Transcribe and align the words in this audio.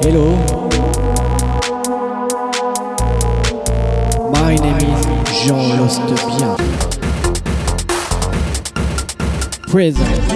Hello. 0.00 0.30
My 4.30 4.54
name 4.54 4.76
is 4.76 5.42
Jean 5.42 5.76
Lostebien. 5.76 6.56
Present. 9.66 10.28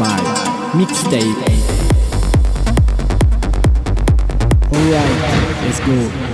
My 0.00 0.18
mixtape. 0.74 1.46
Alright, 4.72 5.62
let's 5.62 5.80
go. 5.80 6.29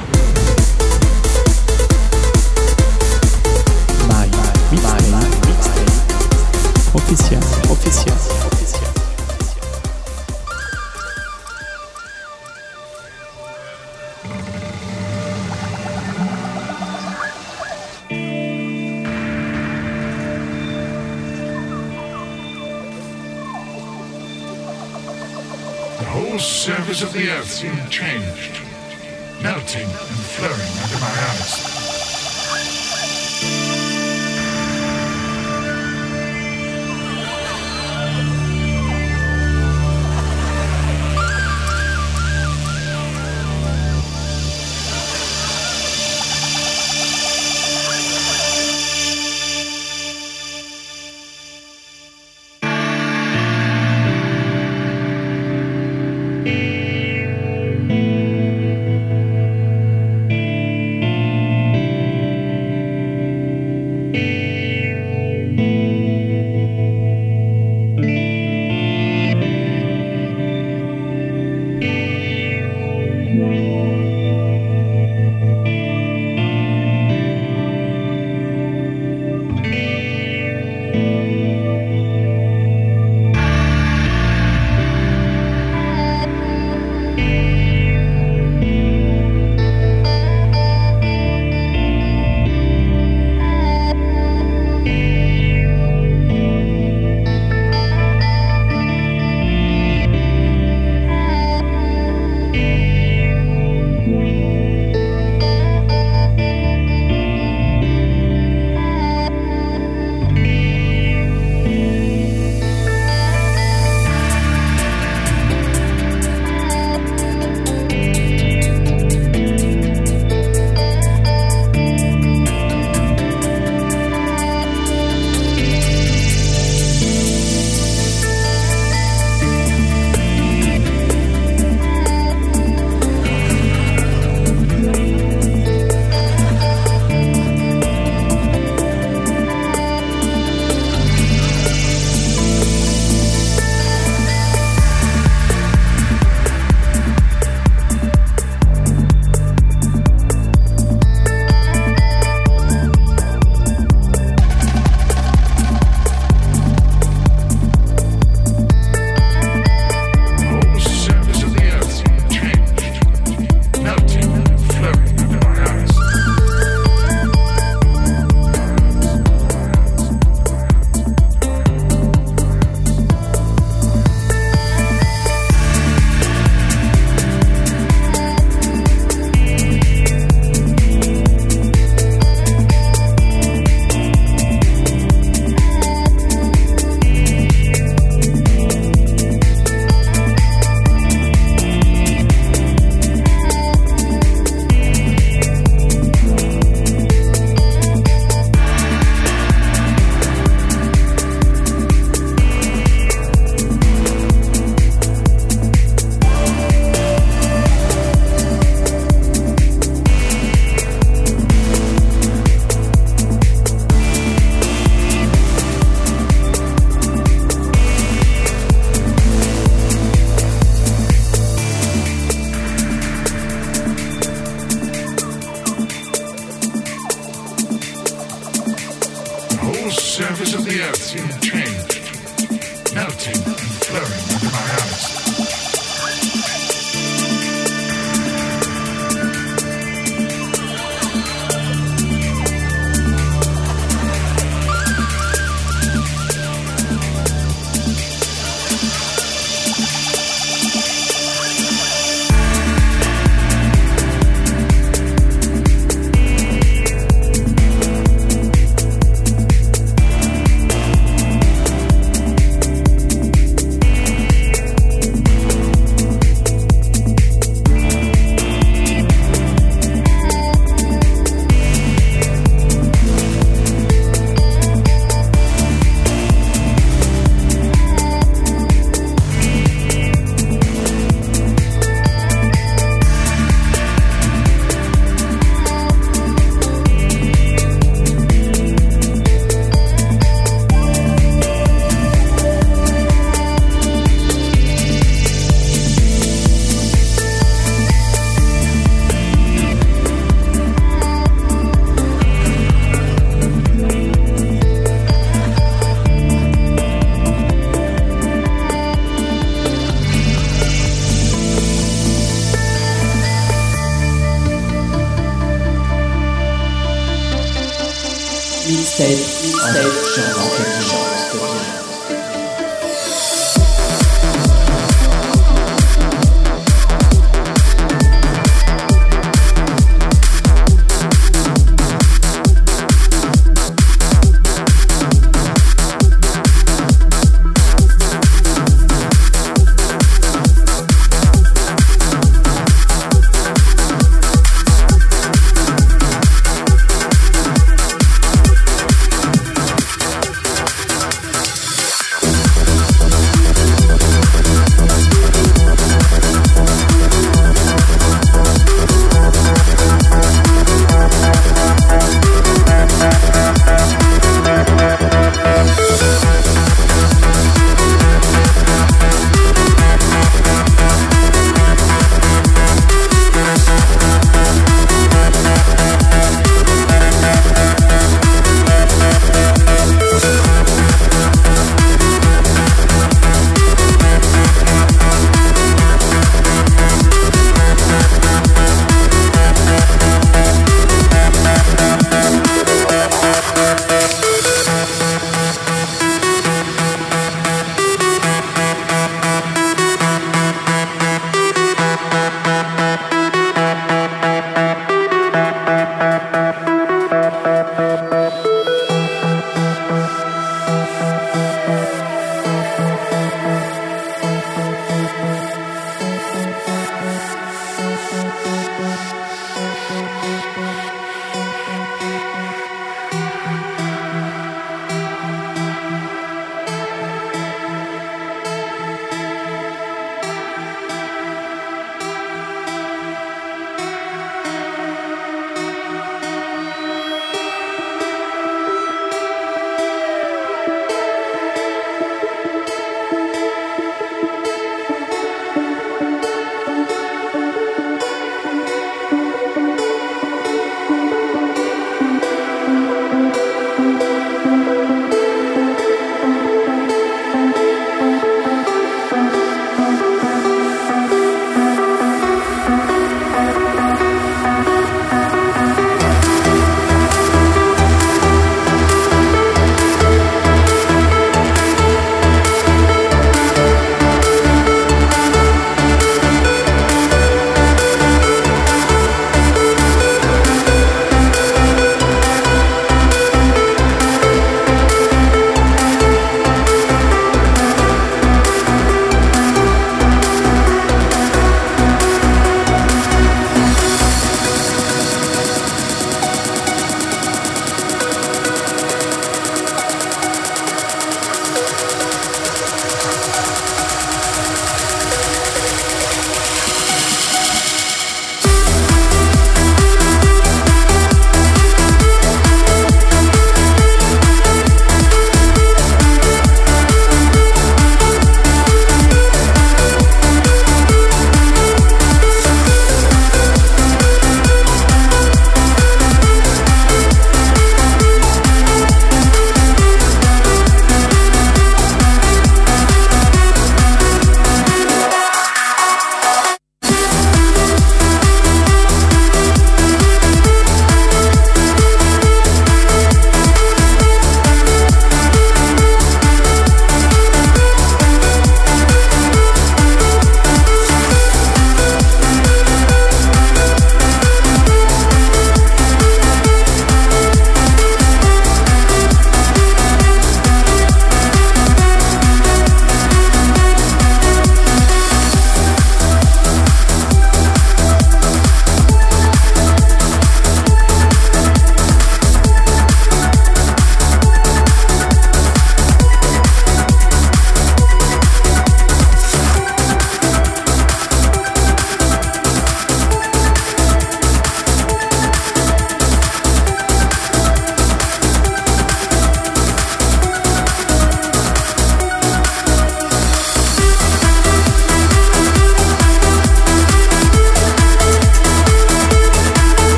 Changed, 27.97 28.61
melting 29.43 29.89
and 29.89 30.21
flowing 30.37 30.73
under 30.85 30.99
my 31.01 31.09
eyes. 31.09 31.36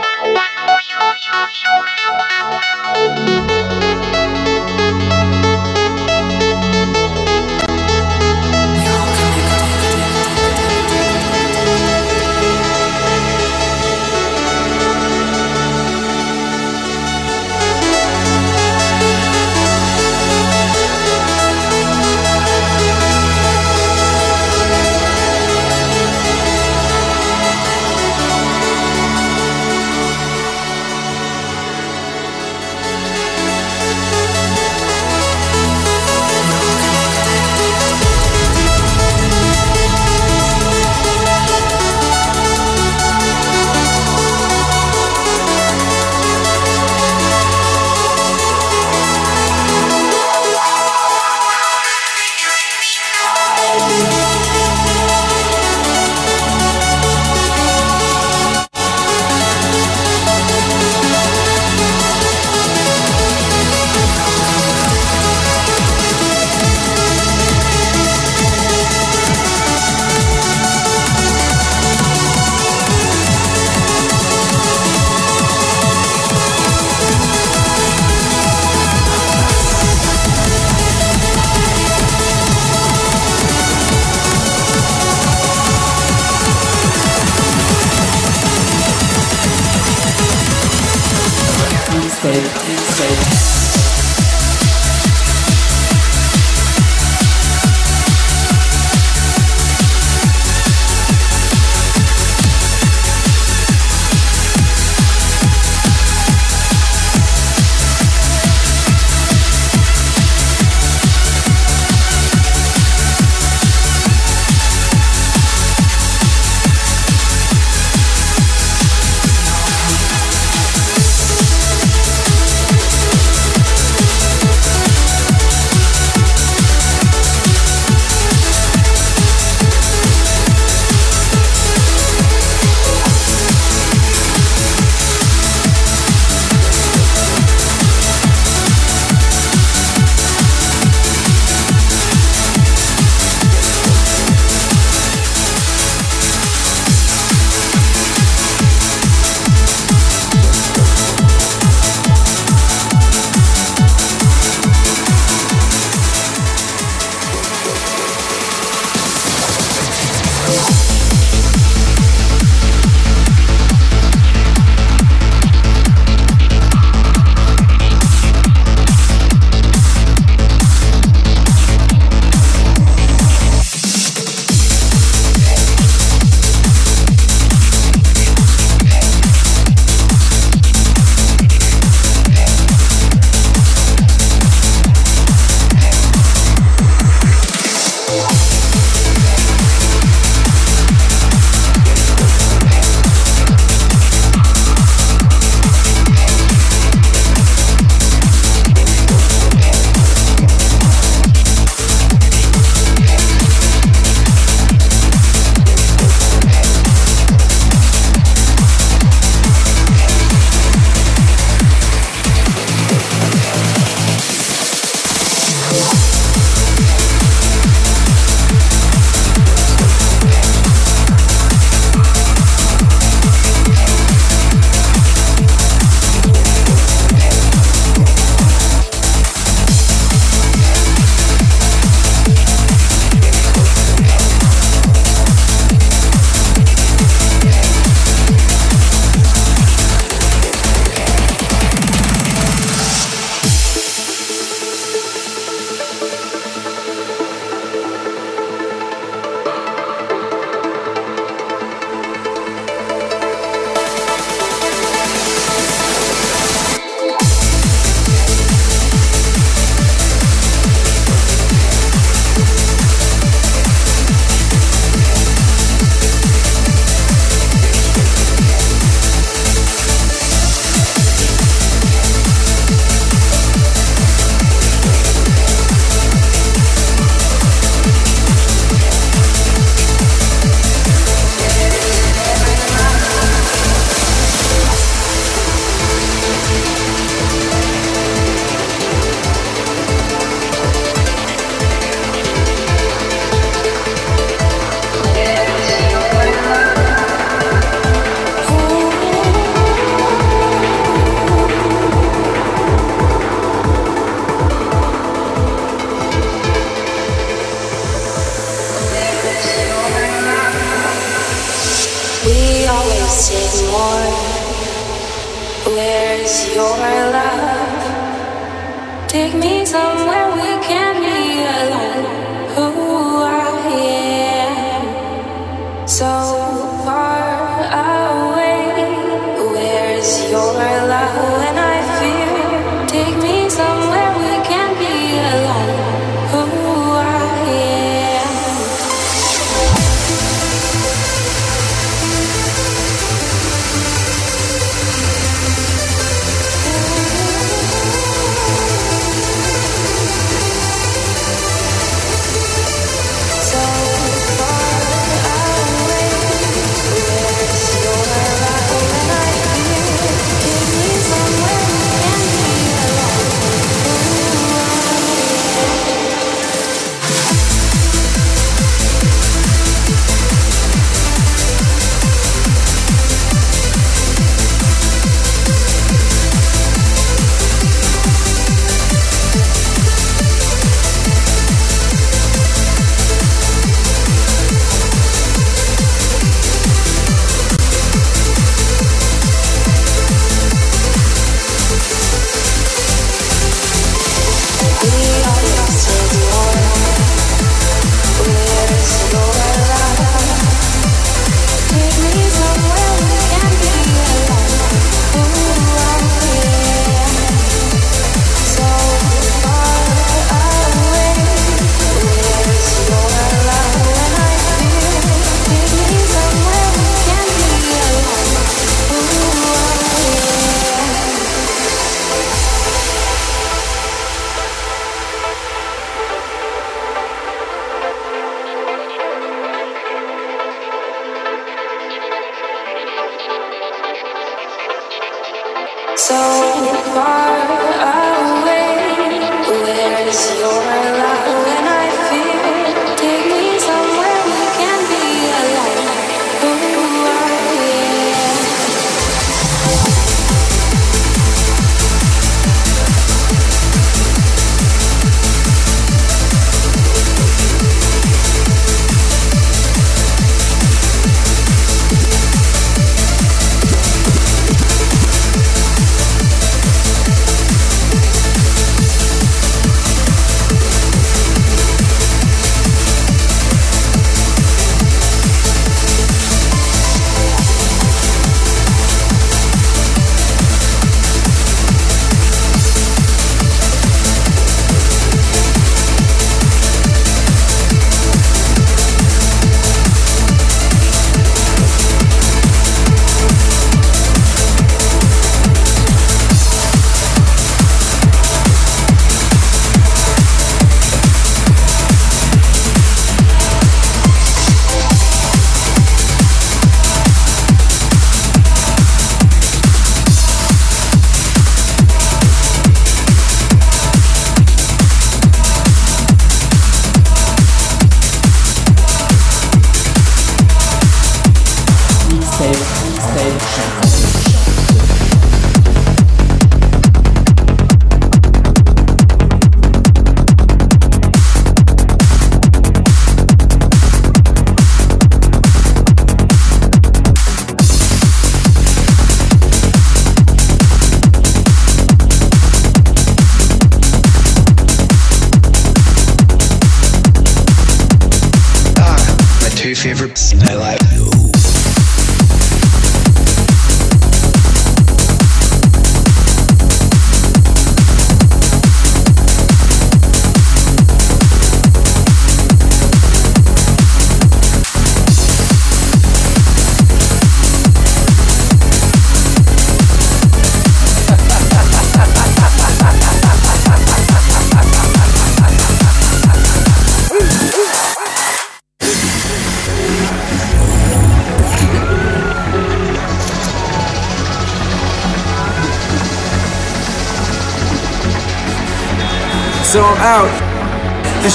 Bye. 0.00 0.48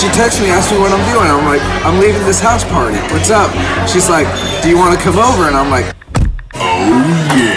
She 0.04 0.10
texts 0.10 0.42
me, 0.42 0.50
asks 0.50 0.70
me 0.70 0.80
what 0.80 0.92
I'm 0.92 1.06
doing. 1.14 1.32
I'm 1.32 1.46
like, 1.46 1.62
I'm 1.86 1.98
leaving 1.98 2.24
this 2.24 2.42
house 2.42 2.66
party. 2.66 2.98
What's 3.14 3.32
up? 3.32 3.50
She's 3.88 4.10
like, 4.10 4.28
Do 4.62 4.68
you 4.68 4.76
want 4.76 4.98
to 4.98 5.02
come 5.02 5.18
over? 5.18 5.48
And 5.48 5.56
I'm 5.56 5.72
like, 5.72 5.96
Oh 6.56 7.40
yeah. 7.40 7.53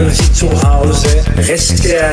Bleiben 0.00 0.14
Sie 0.14 0.32
zu 0.32 0.48
Hause, 0.62 1.08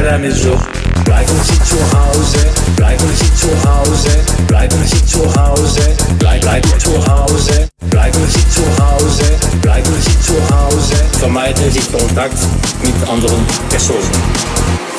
la 0.03 0.17
maison. 0.17 0.59
Bleiben 1.05 1.39
Sie 1.43 1.59
zu 1.63 1.77
Hause, 1.97 2.45
bleiben 2.75 3.09
Sie 3.15 3.33
zu 3.35 3.69
Hause, 3.69 4.09
bleiben 4.47 4.77
Sie 4.85 5.05
zu 5.05 5.19
Hause, 5.35 5.95
bleib, 6.19 6.41
bleib 6.41 6.65
zu 6.79 6.91
Hause, 7.07 7.69
bleiben 7.89 8.27
Sie 8.27 8.49
zu 8.49 8.63
Hause, 8.83 9.23
bleiben 9.61 9.93
Sie 10.01 10.19
zu 10.19 10.33
Hause, 10.55 10.95
vermeiden 11.19 11.71
Sie 11.71 11.97
Kontakt 11.97 12.38
mit 12.83 13.09
anderen 13.09 13.45
Personen. 13.69 14.96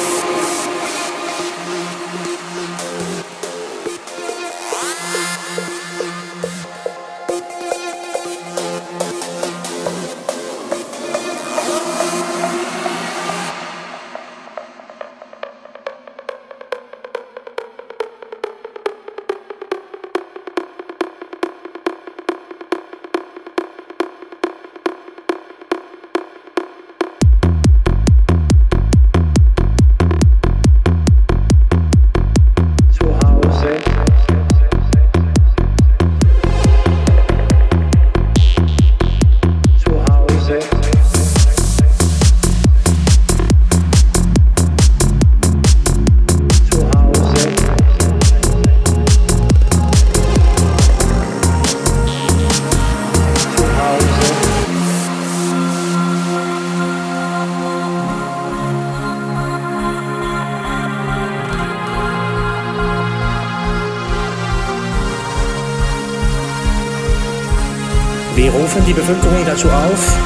Dazu 69.58 69.70
auf, 69.70 70.17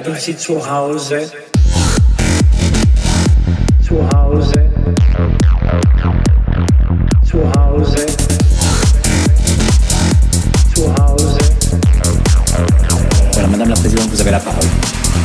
Bleiben 0.00 0.20
Sie 0.20 0.36
zu 0.36 0.54
Hause. 0.70 1.28
Zu 3.84 4.08
Hause. 4.14 4.70
Zu 7.24 7.38
Hause. 7.58 8.06
Zu 10.72 10.94
Hause. 10.94 11.38
Voilà, 13.32 13.48
Madame 13.48 13.70
la 13.70 13.74
Présidente, 13.74 14.08
vous 14.12 14.20
avez 14.20 14.30
la 14.30 14.38
parole. 14.38 14.68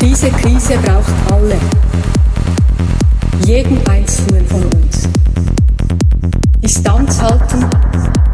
Diese 0.01 0.31
Krise 0.31 0.79
braucht 0.79 1.31
alle. 1.31 1.59
Jeden 3.45 3.77
einzelnen 3.87 4.47
von 4.47 4.63
uns. 4.63 5.07
Distanz 6.63 7.21
halten, 7.21 7.63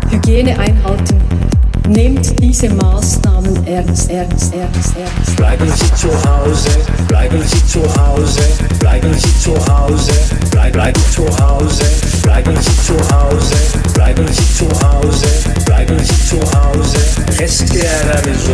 Hygiene 0.09 0.57
einhalten. 0.57 1.48
Nehmt 1.89 2.39
diese 2.39 2.69
Maßnahmen 2.69 3.65
ernst, 3.65 4.11
ernst, 4.11 4.53
ernst, 4.53 4.93
ernst. 4.95 5.35
Bleiben 5.35 5.67
Sie 5.75 5.93
zu 5.95 6.09
Hause, 6.29 6.69
bleiben 7.07 7.41
Sie 7.47 7.65
zu 7.65 7.81
Hause, 7.81 8.41
bleiben 8.79 9.11
Sie 9.15 9.39
zu 9.39 9.55
Hause, 9.67 10.11
bleib, 10.51 10.73
bleib 10.73 10.95
zu 11.11 11.25
Hause, 11.39 11.83
bleiben 12.21 12.55
Sie 12.61 12.77
zu 12.85 12.93
Hause, 12.93 13.55
bleiben 13.95 14.27
Sie 14.27 14.53
zu 14.53 14.69
Hause, 14.69 15.27
bleiben 15.65 15.97
Sie 15.97 16.27
zu 16.27 16.39
Hause, 16.39 16.99
à 17.39 18.13
la 18.13 18.21
maison. 18.21 18.53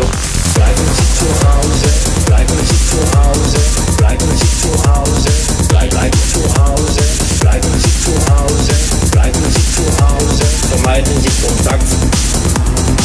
Bleiben 0.55 0.85
Sie 0.95 1.07
zu 1.19 1.27
Hause, 1.45 1.89
bleiben 2.25 2.57
Sie 2.63 2.79
zu 2.89 2.99
Hause, 3.19 3.59
bleiben 3.97 4.29
Sie 4.37 4.61
zu 4.61 4.71
Hause, 4.87 5.29
bleib, 5.67 5.89
bleib 5.89 6.15
zu 6.31 6.41
Hause, 6.55 7.03
bleiben 7.41 7.73
Sie 7.79 7.99
zu 7.99 8.13
Hause, 8.33 8.73
bleiben 9.11 9.43
Sie 9.51 9.75
zu 9.75 9.83
Hause, 10.05 10.45
vermeiden 10.69 11.13
Sie 11.21 11.45
Kontakt. 11.45 13.04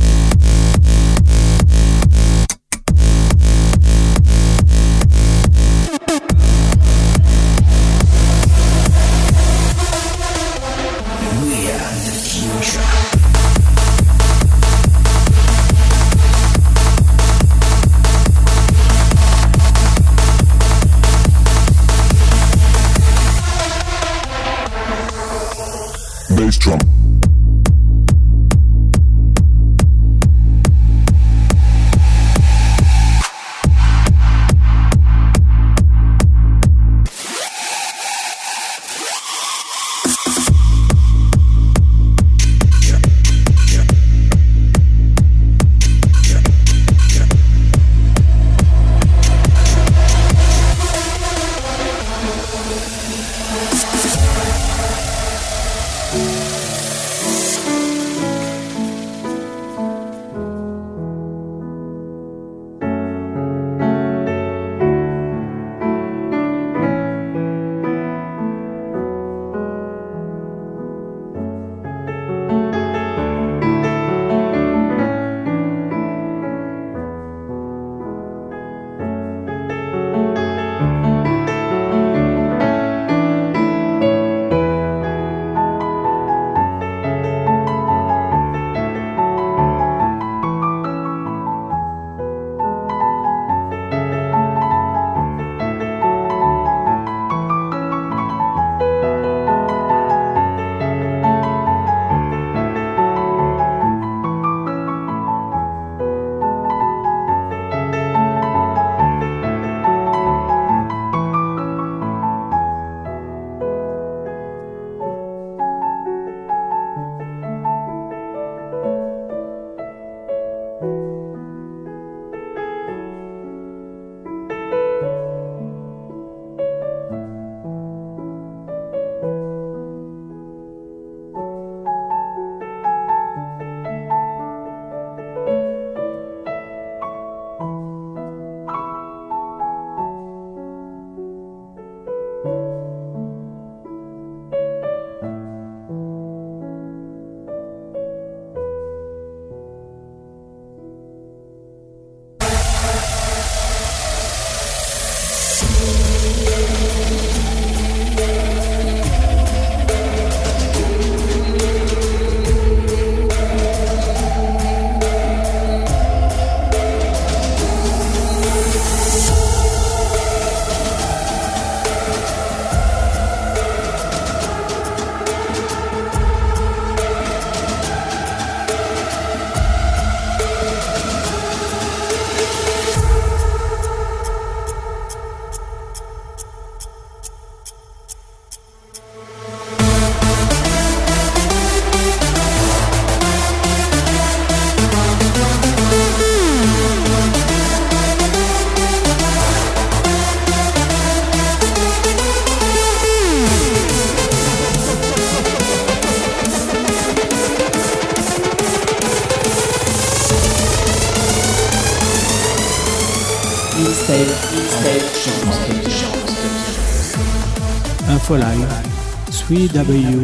W. 219.73 220.20